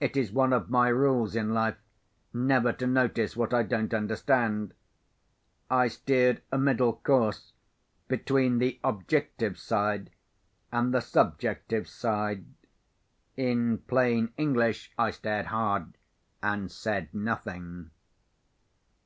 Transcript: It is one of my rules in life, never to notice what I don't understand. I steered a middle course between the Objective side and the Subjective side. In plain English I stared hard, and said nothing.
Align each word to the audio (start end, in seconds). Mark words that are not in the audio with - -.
It 0.00 0.16
is 0.16 0.32
one 0.32 0.54
of 0.54 0.70
my 0.70 0.88
rules 0.88 1.36
in 1.36 1.52
life, 1.52 1.76
never 2.32 2.72
to 2.72 2.86
notice 2.86 3.36
what 3.36 3.52
I 3.52 3.62
don't 3.62 3.92
understand. 3.92 4.72
I 5.68 5.86
steered 5.88 6.40
a 6.50 6.56
middle 6.56 6.94
course 6.94 7.52
between 8.08 8.56
the 8.56 8.80
Objective 8.82 9.58
side 9.58 10.08
and 10.72 10.94
the 10.94 11.02
Subjective 11.02 11.88
side. 11.88 12.46
In 13.36 13.76
plain 13.86 14.32
English 14.38 14.92
I 14.98 15.10
stared 15.10 15.44
hard, 15.48 15.92
and 16.42 16.72
said 16.72 17.12
nothing. 17.12 17.90